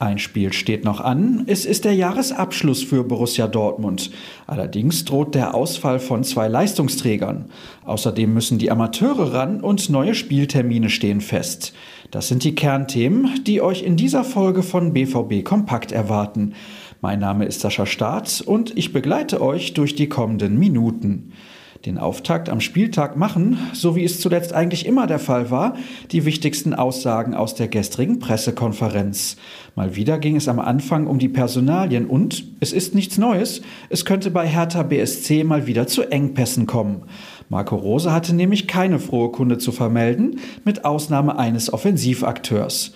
Ein 0.00 0.20
Spiel 0.20 0.52
steht 0.52 0.84
noch 0.84 1.00
an, 1.00 1.42
es 1.48 1.66
ist 1.66 1.84
der 1.84 1.92
Jahresabschluss 1.92 2.84
für 2.84 3.02
Borussia 3.02 3.48
Dortmund. 3.48 4.12
Allerdings 4.46 5.04
droht 5.04 5.34
der 5.34 5.56
Ausfall 5.56 5.98
von 5.98 6.22
zwei 6.22 6.46
Leistungsträgern. 6.46 7.46
Außerdem 7.84 8.32
müssen 8.32 8.58
die 8.58 8.70
Amateure 8.70 9.32
ran 9.34 9.60
und 9.60 9.90
neue 9.90 10.14
Spieltermine 10.14 10.88
stehen 10.88 11.20
fest. 11.20 11.72
Das 12.12 12.28
sind 12.28 12.44
die 12.44 12.54
Kernthemen, 12.54 13.42
die 13.42 13.60
euch 13.60 13.82
in 13.82 13.96
dieser 13.96 14.22
Folge 14.22 14.62
von 14.62 14.92
BVB 14.92 15.42
Kompakt 15.42 15.90
erwarten. 15.90 16.54
Mein 17.00 17.18
Name 17.18 17.46
ist 17.46 17.58
Sascha 17.58 17.84
Staat 17.84 18.40
und 18.40 18.78
ich 18.78 18.92
begleite 18.92 19.40
euch 19.40 19.74
durch 19.74 19.96
die 19.96 20.08
kommenden 20.08 20.60
Minuten 20.60 21.32
den 21.86 21.98
Auftakt 21.98 22.48
am 22.48 22.60
Spieltag 22.60 23.16
machen, 23.16 23.58
so 23.72 23.94
wie 23.94 24.04
es 24.04 24.20
zuletzt 24.20 24.52
eigentlich 24.52 24.86
immer 24.86 25.06
der 25.06 25.18
Fall 25.18 25.50
war, 25.50 25.74
die 26.10 26.24
wichtigsten 26.24 26.74
Aussagen 26.74 27.34
aus 27.34 27.54
der 27.54 27.68
gestrigen 27.68 28.18
Pressekonferenz. 28.18 29.36
Mal 29.76 29.94
wieder 29.94 30.18
ging 30.18 30.36
es 30.36 30.48
am 30.48 30.58
Anfang 30.58 31.06
um 31.06 31.18
die 31.18 31.28
Personalien 31.28 32.06
und 32.06 32.44
es 32.60 32.72
ist 32.72 32.94
nichts 32.94 33.16
Neues, 33.18 33.62
es 33.90 34.04
könnte 34.04 34.30
bei 34.30 34.46
Hertha 34.46 34.82
BSC 34.82 35.44
mal 35.44 35.66
wieder 35.66 35.86
zu 35.86 36.02
Engpässen 36.02 36.66
kommen. 36.66 37.02
Marco 37.48 37.76
Rose 37.76 38.12
hatte 38.12 38.34
nämlich 38.34 38.66
keine 38.66 38.98
frohe 38.98 39.30
Kunde 39.30 39.58
zu 39.58 39.72
vermelden, 39.72 40.40
mit 40.64 40.84
Ausnahme 40.84 41.38
eines 41.38 41.72
Offensivakteurs. 41.72 42.92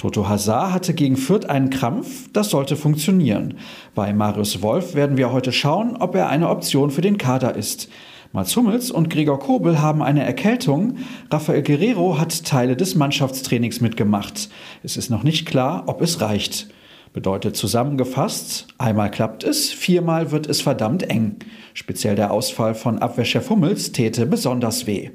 Toto 0.00 0.30
Hazard 0.30 0.72
hatte 0.72 0.94
gegen 0.94 1.18
Fürth 1.18 1.44
einen 1.50 1.68
Krampf, 1.68 2.30
das 2.32 2.48
sollte 2.48 2.76
funktionieren. 2.76 3.58
Bei 3.94 4.14
Marius 4.14 4.62
Wolf 4.62 4.94
werden 4.94 5.18
wir 5.18 5.30
heute 5.30 5.52
schauen, 5.52 5.96
ob 5.98 6.14
er 6.14 6.30
eine 6.30 6.48
Option 6.48 6.90
für 6.90 7.02
den 7.02 7.18
Kader 7.18 7.54
ist. 7.54 7.90
Mats 8.32 8.54
Hummels 8.54 8.92
und 8.92 9.10
Gregor 9.10 9.40
Kobel 9.40 9.82
haben 9.82 10.02
eine 10.04 10.22
Erkältung. 10.22 10.98
Rafael 11.32 11.64
Guerrero 11.64 12.16
hat 12.20 12.44
Teile 12.44 12.76
des 12.76 12.94
Mannschaftstrainings 12.94 13.80
mitgemacht. 13.80 14.50
Es 14.84 14.96
ist 14.96 15.10
noch 15.10 15.24
nicht 15.24 15.46
klar, 15.46 15.82
ob 15.88 16.00
es 16.00 16.20
reicht. 16.20 16.68
Bedeutet 17.12 17.56
zusammengefasst, 17.56 18.68
einmal 18.78 19.10
klappt 19.10 19.42
es, 19.42 19.70
viermal 19.70 20.30
wird 20.30 20.46
es 20.46 20.60
verdammt 20.60 21.02
eng. 21.10 21.38
Speziell 21.74 22.14
der 22.14 22.30
Ausfall 22.30 22.76
von 22.76 23.00
Abwehrchef 23.00 23.50
Hummels 23.50 23.90
täte 23.90 24.26
besonders 24.26 24.86
weh. 24.86 25.10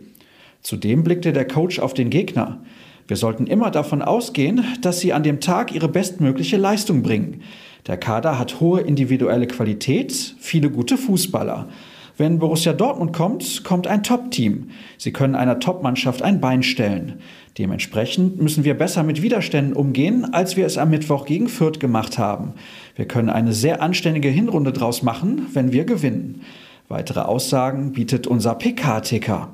Zudem 0.61 1.05
blickte 1.05 1.31
der 1.31 1.47
Coach 1.47 1.79
auf 1.79 1.93
den 1.93 2.09
Gegner. 2.09 2.65
Wir 3.07 3.15
sollten 3.15 3.47
immer 3.47 3.71
davon 3.71 4.01
ausgehen, 4.01 4.65
dass 4.81 4.99
sie 4.99 5.13
an 5.13 5.23
dem 5.23 5.39
Tag 5.39 5.73
ihre 5.73 5.87
bestmögliche 5.87 6.57
Leistung 6.57 7.01
bringen. 7.01 7.43
Der 7.87 7.95
Kader 7.95 8.37
hat 8.37 8.59
hohe 8.59 8.81
individuelle 8.81 9.47
Qualität, 9.47 10.35
viele 10.37 10.69
gute 10.69 10.97
Fußballer. 10.97 11.69
Wenn 12.17 12.39
Borussia 12.39 12.71
Dortmund 12.71 13.11
kommt, 13.11 13.65
kommt 13.65 13.87
ein 13.87 14.01
Top-Team. 14.01 14.69
Sie 14.97 15.11
können 15.11 15.35
einer 15.35 15.59
Top-Mannschaft 15.59 16.21
ein 16.21 16.39
Bein 16.39 16.63
stellen. 16.63 17.19
Dementsprechend 17.57 18.41
müssen 18.41 18.63
wir 18.63 18.77
besser 18.77 19.03
mit 19.03 19.21
Widerständen 19.21 19.75
umgehen, 19.75 20.33
als 20.33 20.55
wir 20.55 20.65
es 20.65 20.77
am 20.77 20.91
Mittwoch 20.91 21.25
gegen 21.25 21.49
Fürth 21.49 21.79
gemacht 21.79 22.17
haben. 22.17 22.53
Wir 22.95 23.05
können 23.05 23.29
eine 23.29 23.51
sehr 23.51 23.81
anständige 23.81 24.29
Hinrunde 24.29 24.71
draus 24.71 25.03
machen, 25.03 25.47
wenn 25.53 25.73
wir 25.73 25.83
gewinnen. 25.83 26.41
Weitere 26.87 27.21
Aussagen 27.21 27.91
bietet 27.91 28.27
unser 28.27 28.55
PK-Ticker. 28.55 29.49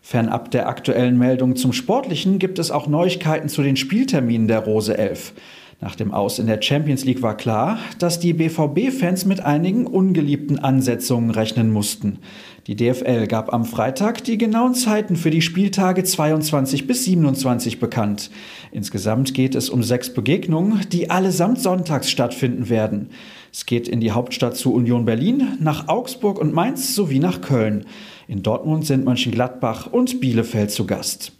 Fernab 0.00 0.52
der 0.52 0.68
aktuellen 0.68 1.18
Meldung 1.18 1.56
zum 1.56 1.72
Sportlichen 1.72 2.38
gibt 2.38 2.60
es 2.60 2.70
auch 2.70 2.86
Neuigkeiten 2.86 3.48
zu 3.48 3.62
den 3.62 3.76
Spielterminen 3.76 4.46
der 4.46 4.60
Rose 4.60 4.96
11. 4.96 5.32
Nach 5.80 5.94
dem 5.94 6.12
Aus 6.12 6.40
in 6.40 6.48
der 6.48 6.60
Champions 6.60 7.04
League 7.04 7.22
war 7.22 7.36
klar, 7.36 7.78
dass 8.00 8.18
die 8.18 8.32
BVB-Fans 8.32 9.26
mit 9.26 9.38
einigen 9.38 9.86
ungeliebten 9.86 10.58
Ansetzungen 10.58 11.30
rechnen 11.30 11.70
mussten. 11.70 12.18
Die 12.66 12.74
DFL 12.74 13.28
gab 13.28 13.52
am 13.54 13.64
Freitag 13.64 14.24
die 14.24 14.38
genauen 14.38 14.74
Zeiten 14.74 15.14
für 15.14 15.30
die 15.30 15.40
Spieltage 15.40 16.02
22 16.02 16.88
bis 16.88 17.04
27 17.04 17.78
bekannt. 17.78 18.30
Insgesamt 18.72 19.34
geht 19.34 19.54
es 19.54 19.70
um 19.70 19.84
sechs 19.84 20.12
Begegnungen, 20.12 20.80
die 20.90 21.10
allesamt 21.10 21.60
sonntags 21.60 22.10
stattfinden 22.10 22.68
werden. 22.68 23.10
Es 23.52 23.64
geht 23.64 23.86
in 23.86 24.00
die 24.00 24.10
Hauptstadt 24.10 24.56
zu 24.56 24.74
Union 24.74 25.04
Berlin, 25.04 25.58
nach 25.60 25.86
Augsburg 25.86 26.40
und 26.40 26.52
Mainz 26.52 26.92
sowie 26.96 27.20
nach 27.20 27.40
Köln. 27.40 27.86
In 28.26 28.42
Dortmund 28.42 28.84
sind 28.84 29.04
Mönchengladbach 29.04 29.86
und 29.86 30.20
Bielefeld 30.20 30.72
zu 30.72 30.86
Gast. 30.86 31.37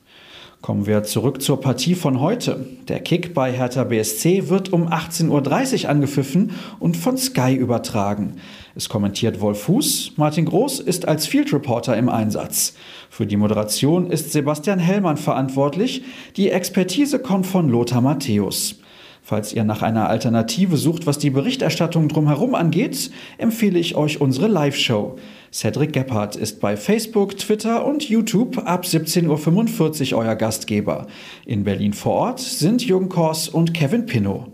Kommen 0.61 0.87
wir 0.87 1.05
zurück 1.05 1.41
zur 1.41 1.61
Partie 1.61 1.95
von 1.95 2.21
heute. 2.21 2.67
Der 2.89 2.99
Kick 2.99 3.33
bei 3.33 3.53
Hertha 3.53 3.85
BSC 3.85 4.49
wird 4.49 4.73
um 4.73 4.89
18.30 4.89 5.85
Uhr 5.85 5.91
angepfiffen 5.91 6.51
und 6.81 6.97
von 6.97 7.17
Sky 7.17 7.55
übertragen. 7.55 8.41
Es 8.75 8.89
kommentiert 8.89 9.41
Wolf 9.41 9.63
Fuß. 9.63 10.15
Martin 10.17 10.47
Groß 10.47 10.81
ist 10.81 11.07
als 11.07 11.29
Field 11.29 11.53
Reporter 11.53 11.97
im 11.97 12.09
Einsatz. 12.09 12.75
Für 13.09 13.25
die 13.25 13.37
Moderation 13.37 14.11
ist 14.11 14.33
Sebastian 14.33 14.81
Hellmann 14.81 15.17
verantwortlich. 15.17 16.03
Die 16.37 16.51
Expertise 16.51 17.21
kommt 17.21 17.47
von 17.47 17.69
Lothar 17.69 18.01
Matthäus. 18.01 18.81
Falls 19.29 19.53
ihr 19.53 19.63
nach 19.63 19.83
einer 19.83 20.09
Alternative 20.09 20.79
sucht, 20.79 21.07
was 21.07 21.19
die 21.19 21.29
Berichterstattung 21.29 22.09
drumherum 22.09 22.55
angeht, 22.55 23.11
empfehle 23.37 23.79
ich 23.79 23.95
euch 23.95 24.23
unsere 24.23 24.47
Live-Show. 24.47 25.17
Cedric 25.53 25.93
Gebhardt 25.93 26.35
ist 26.35 26.63
bei 26.63 26.79
Facebook, 26.79 27.37
Twitter 27.37 27.85
und 27.85 28.09
YouTube 28.09 28.57
ab 28.67 28.87
17.45 28.87 30.15
Uhr 30.15 30.21
euer 30.21 30.35
Gastgeber. 30.35 31.09
In 31.45 31.65
Berlin 31.65 31.93
vor 31.93 32.15
Ort 32.15 32.41
sind 32.41 32.87
Jürgen 32.87 33.11
Kors 33.11 33.51
und 33.51 33.75
Kevin 33.75 34.07
Pinnow. 34.07 34.47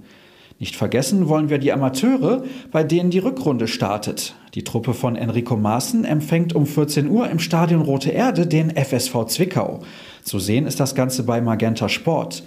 Nicht 0.58 0.74
vergessen 0.74 1.28
wollen 1.28 1.50
wir 1.50 1.58
die 1.58 1.70
Amateure, 1.70 2.42
bei 2.72 2.82
denen 2.82 3.10
die 3.10 3.20
Rückrunde 3.20 3.68
startet. 3.68 4.34
Die 4.54 4.64
Truppe 4.64 4.92
von 4.92 5.14
Enrico 5.14 5.56
Maaßen 5.56 6.04
empfängt 6.04 6.52
um 6.52 6.66
14 6.66 7.08
Uhr 7.08 7.30
im 7.30 7.38
Stadion 7.38 7.82
Rote 7.82 8.10
Erde 8.10 8.48
den 8.48 8.74
FSV 8.74 9.26
Zwickau. 9.26 9.82
Zu 10.24 10.40
sehen 10.40 10.66
ist 10.66 10.80
das 10.80 10.96
Ganze 10.96 11.22
bei 11.22 11.40
Magenta 11.40 11.88
Sport. 11.88 12.42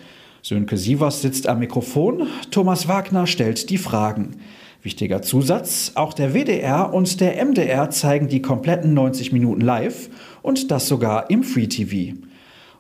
Sönke 0.47 0.77
Sievers 0.77 1.21
sitzt 1.21 1.45
am 1.47 1.59
Mikrofon, 1.59 2.25
Thomas 2.51 2.87
Wagner 2.87 3.27
stellt 3.27 3.69
die 3.69 3.77
Fragen. 3.77 4.37
Wichtiger 4.81 5.21
Zusatz, 5.21 5.91
auch 5.95 6.13
der 6.13 6.33
WDR 6.33 6.93
und 6.93 7.19
der 7.19 7.43
MDR 7.43 7.89
zeigen 7.89 8.29
die 8.29 8.41
kompletten 8.41 8.93
90 8.93 9.33
Minuten 9.33 9.59
live 9.59 10.09
und 10.43 10.71
das 10.71 10.87
sogar 10.87 11.29
im 11.29 11.43
Free 11.43 11.67
TV. 11.67 12.17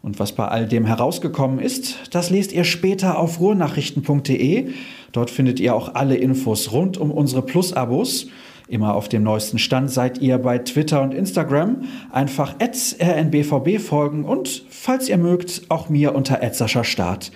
Und 0.01 0.17
was 0.17 0.31
bei 0.31 0.47
all 0.47 0.65
dem 0.65 0.85
herausgekommen 0.85 1.59
ist, 1.59 2.07
das 2.11 2.29
lest 2.29 2.53
ihr 2.53 2.63
später 2.63 3.19
auf 3.19 3.41
ruhrnachrichten.de. 3.41 4.69
Dort 5.11 5.29
findet 5.29 5.59
ihr 5.59 5.75
auch 5.75 5.93
alle 5.93 6.15
Infos 6.15 6.71
rund 6.71 6.97
um 6.97 7.11
unsere 7.11 7.41
Plus-Abos. 7.41 8.27
Immer 8.67 8.95
auf 8.95 9.07
dem 9.07 9.23
neuesten 9.23 9.59
Stand 9.59 9.91
seid 9.91 10.17
ihr 10.19 10.37
bei 10.39 10.57
Twitter 10.57 11.01
und 11.01 11.13
Instagram. 11.13 11.83
Einfach 12.11 12.55
rnbvb 12.59 13.79
folgen 13.79 14.25
und, 14.25 14.65
falls 14.69 15.07
ihr 15.07 15.17
mögt, 15.17 15.63
auch 15.69 15.87
mir 15.89 16.13
unter 16.13 16.41
Start. 16.83 17.31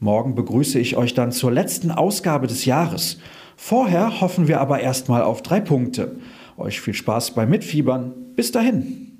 Morgen 0.00 0.34
begrüße 0.34 0.80
ich 0.80 0.96
euch 0.96 1.14
dann 1.14 1.30
zur 1.30 1.52
letzten 1.52 1.92
Ausgabe 1.92 2.48
des 2.48 2.64
Jahres. 2.64 3.18
Vorher 3.56 4.20
hoffen 4.20 4.48
wir 4.48 4.60
aber 4.60 4.80
erstmal 4.80 5.22
auf 5.22 5.42
drei 5.42 5.60
Punkte. 5.60 6.16
Euch 6.56 6.80
viel 6.80 6.94
Spaß 6.94 7.34
beim 7.34 7.50
Mitfiebern. 7.50 8.12
Bis 8.34 8.50
dahin. 8.50 9.11